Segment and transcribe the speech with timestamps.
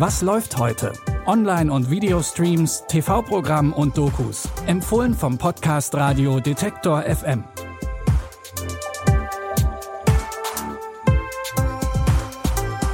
[0.00, 0.94] Was läuft heute?
[1.26, 4.48] Online- und Videostreams, TV-Programm und Dokus.
[4.66, 7.44] Empfohlen vom Podcast Radio Detektor FM.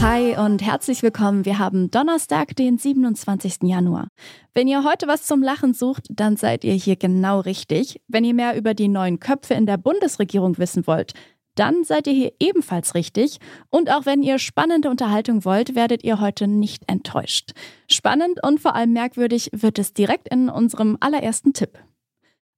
[0.00, 1.44] Hi und herzlich willkommen.
[1.44, 3.64] Wir haben Donnerstag, den 27.
[3.64, 4.08] Januar.
[4.54, 8.00] Wenn ihr heute was zum Lachen sucht, dann seid ihr hier genau richtig.
[8.08, 11.12] Wenn ihr mehr über die neuen Köpfe in der Bundesregierung wissen wollt,
[11.54, 13.38] dann seid ihr hier ebenfalls richtig.
[13.70, 17.52] Und auch wenn ihr spannende Unterhaltung wollt, werdet ihr heute nicht enttäuscht.
[17.88, 21.78] Spannend und vor allem merkwürdig wird es direkt in unserem allerersten Tipp.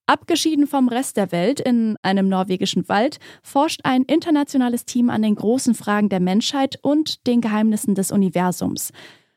[0.07, 5.35] Abgeschieden vom Rest der Welt in einem norwegischen Wald forscht ein internationales Team an den
[5.35, 8.93] großen Fragen der Menschheit und den Geheimnissen des Universums.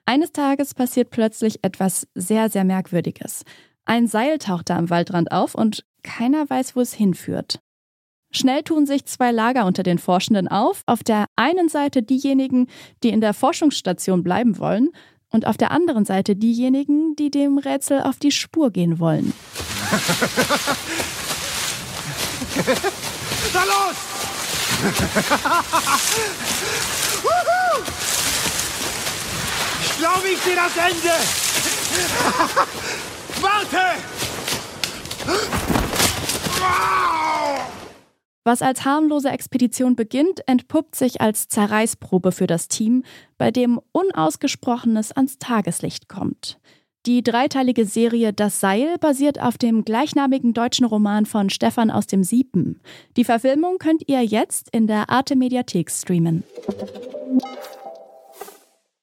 [0.05, 3.43] Eines Tages passiert plötzlich etwas sehr, sehr Merkwürdiges.
[3.85, 7.59] Ein Seil taucht da am Waldrand auf und keiner weiß, wo es hinführt.
[8.31, 10.83] Schnell tun sich zwei Lager unter den Forschenden auf.
[10.85, 12.67] Auf der einen Seite diejenigen,
[13.03, 14.91] die in der Forschungsstation bleiben wollen,
[15.31, 19.31] und auf der anderen Seite diejenigen, die dem Rätsel auf die Spur gehen wollen.
[23.53, 23.95] Na los!
[29.81, 31.11] ich glaube, ich sehe das Ende.
[38.49, 43.03] Was als harmlose Expedition beginnt, entpuppt sich als Zerreißprobe für das Team,
[43.37, 46.59] bei dem Unausgesprochenes ans Tageslicht kommt.
[47.05, 52.23] Die dreiteilige Serie Das Seil basiert auf dem gleichnamigen deutschen Roman von Stefan aus dem
[52.23, 52.81] Siepen.
[53.17, 56.43] Die Verfilmung könnt ihr jetzt in der Arte Mediathek streamen.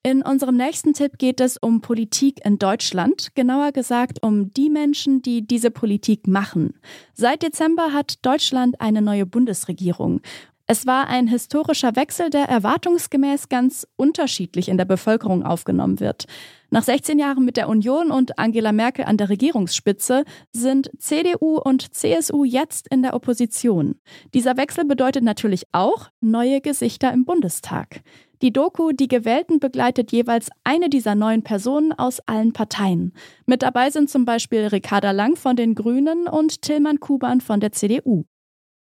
[0.07, 5.21] In unserem nächsten Tipp geht es um Politik in Deutschland, genauer gesagt um die Menschen,
[5.21, 6.75] die diese Politik machen.
[7.13, 10.21] Seit Dezember hat Deutschland eine neue Bundesregierung.
[10.69, 16.27] Es war ein historischer Wechsel, der erwartungsgemäß ganz unterschiedlich in der Bevölkerung aufgenommen wird.
[16.71, 21.95] Nach 16 Jahren mit der Union und Angela Merkel an der Regierungsspitze sind CDU und
[21.95, 23.97] CSU jetzt in der Opposition.
[24.35, 28.03] Dieser Wechsel bedeutet natürlich auch neue Gesichter im Bundestag.
[28.43, 33.13] Die Doku Die Gewählten begleitet jeweils eine dieser neuen Personen aus allen Parteien.
[33.47, 37.73] Mit dabei sind zum Beispiel Ricarda Lang von den Grünen und Tillmann Kuban von der
[37.73, 38.25] CDU.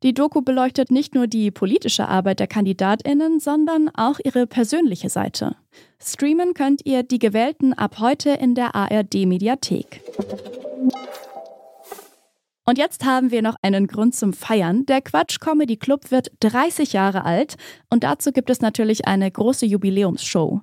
[0.03, 5.57] Die Doku beleuchtet nicht nur die politische Arbeit der Kandidatinnen, sondern auch ihre persönliche Seite.
[5.99, 10.03] Streamen könnt ihr die Gewählten ab heute in der ARD Mediathek.
[12.69, 14.87] Und jetzt haben wir noch einen Grund zum Feiern.
[14.87, 17.55] Der Quatsch Comedy Club wird 30 Jahre alt
[17.91, 20.63] und dazu gibt es natürlich eine große Jubiläumsshow.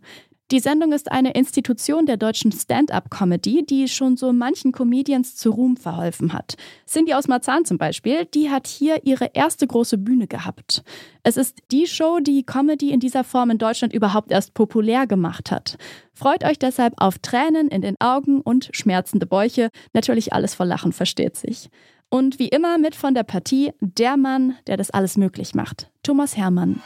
[0.53, 5.78] Die Sendung ist eine Institution der deutschen Stand-up-Comedy, die schon so manchen Comedians zu Ruhm
[5.78, 6.58] verholfen hat.
[6.86, 10.84] Cindy aus Marzahn zum Beispiel, die hat hier ihre erste große Bühne gehabt.
[11.24, 15.50] Es ist die Show, die Comedy in dieser Form in Deutschland überhaupt erst populär gemacht
[15.50, 15.80] hat.
[16.14, 19.70] Freut euch deshalb auf Tränen in den Augen und schmerzende Bäuche.
[19.94, 21.72] Natürlich alles vor Lachen, versteht sich.
[22.12, 26.38] Und wie immer mit von der Partie der Mann, der das alles möglich macht, Thomas
[26.38, 26.80] Hermann.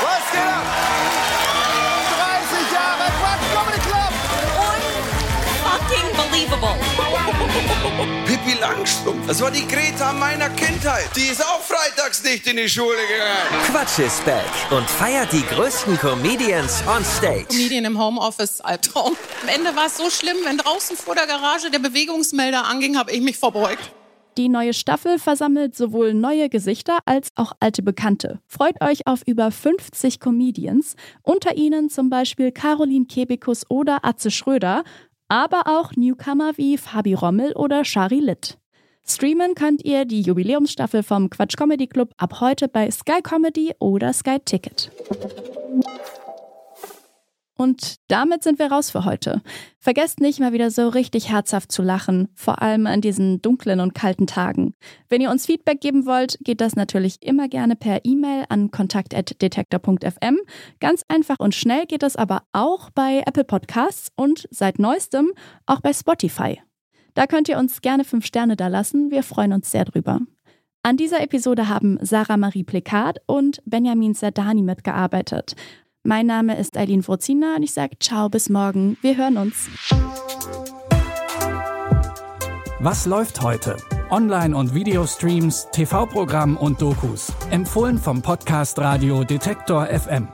[0.00, 1.41] Was geht ab?
[8.26, 11.10] Pippi Langstrumpf, das war die Greta meiner Kindheit.
[11.14, 13.64] Die ist auch freitags nicht in die Schule gegangen.
[13.70, 17.44] Quatsch ist back und feiert die größten Comedians on stage.
[17.48, 19.16] Comedian im Homeoffice, Albtraum.
[19.42, 23.10] Am Ende war es so schlimm, wenn draußen vor der Garage der Bewegungsmelder anging, habe
[23.12, 23.92] ich mich verbeugt.
[24.38, 28.40] Die neue Staffel versammelt sowohl neue Gesichter als auch alte Bekannte.
[28.46, 34.84] Freut euch auf über 50 Comedians, unter ihnen zum Beispiel Caroline Kebekus oder Atze Schröder,
[35.32, 38.58] aber auch Newcomer wie Fabi Rommel oder Shari Litt.
[39.08, 44.12] Streamen könnt ihr die Jubiläumsstaffel vom Quatsch Comedy Club ab heute bei Sky Comedy oder
[44.12, 44.90] Sky Ticket.
[47.62, 49.40] Und damit sind wir raus für heute.
[49.78, 53.94] Vergesst nicht mal wieder so richtig herzhaft zu lachen, vor allem an diesen dunklen und
[53.94, 54.74] kalten Tagen.
[55.08, 60.38] Wenn ihr uns Feedback geben wollt, geht das natürlich immer gerne per E-Mail an kontakt.detektor.fm.
[60.80, 65.30] Ganz einfach und schnell geht das aber auch bei Apple Podcasts und seit neuestem
[65.64, 66.60] auch bei Spotify.
[67.14, 70.18] Da könnt ihr uns gerne fünf Sterne da lassen, wir freuen uns sehr drüber.
[70.82, 75.54] An dieser Episode haben Sarah Marie Plekat und Benjamin Zerdani mitgearbeitet.
[76.04, 78.96] Mein Name ist Eileen Frozina und ich sage ciao bis morgen.
[79.02, 79.68] Wir hören uns.
[82.80, 83.76] Was läuft heute?
[84.10, 87.32] Online- und Videostreams, TV-Programm und Dokus.
[87.52, 90.26] Empfohlen vom Podcast Radio Detektor FM.